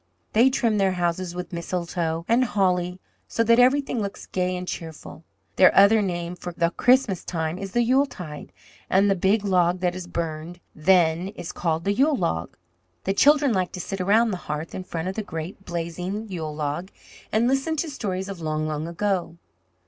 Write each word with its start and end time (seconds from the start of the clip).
"They 0.33 0.49
trim 0.49 0.79
their 0.79 0.93
houses 0.93 1.35
with 1.35 1.53
mistletoe 1.53 2.25
and 2.27 2.43
holly 2.43 2.99
so 3.27 3.43
that 3.43 3.59
everything 3.59 4.01
looks 4.01 4.25
gay 4.25 4.57
and 4.57 4.67
cheerful. 4.67 5.23
Their 5.57 5.71
other 5.77 6.01
name 6.01 6.35
for 6.35 6.51
the 6.53 6.71
Christmas 6.71 7.23
time 7.23 7.59
is 7.59 7.73
the 7.73 7.83
Yuletide, 7.83 8.51
and 8.89 9.11
the 9.11 9.15
big 9.15 9.45
log 9.45 9.79
that 9.81 9.93
is 9.93 10.07
burned 10.07 10.59
then 10.73 11.27
is 11.27 11.51
called 11.51 11.83
the 11.83 11.93
Yule 11.93 12.15
log. 12.15 12.57
The 13.03 13.13
children 13.13 13.53
like 13.53 13.71
to 13.73 13.79
sit 13.79 14.01
around 14.01 14.31
the 14.31 14.37
hearth 14.47 14.73
in 14.73 14.85
front 14.85 15.07
of 15.07 15.13
the 15.13 15.21
great, 15.21 15.65
blazing 15.65 16.27
Yule 16.29 16.55
log, 16.55 16.89
and 17.31 17.47
listen 17.47 17.75
to 17.75 17.87
stories 17.91 18.27
of 18.27 18.41
long, 18.41 18.67
long 18.67 18.87
ago. 18.87 19.37